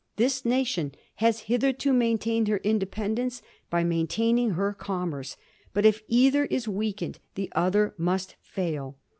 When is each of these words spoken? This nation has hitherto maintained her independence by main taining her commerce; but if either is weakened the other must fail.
This 0.15 0.43
nation 0.43 0.93
has 1.17 1.41
hitherto 1.41 1.93
maintained 1.93 2.47
her 2.47 2.57
independence 2.63 3.43
by 3.69 3.83
main 3.83 4.07
taining 4.07 4.55
her 4.55 4.73
commerce; 4.73 5.37
but 5.75 5.85
if 5.85 6.01
either 6.07 6.45
is 6.45 6.67
weakened 6.67 7.19
the 7.35 7.51
other 7.55 7.93
must 7.99 8.35
fail. 8.41 8.97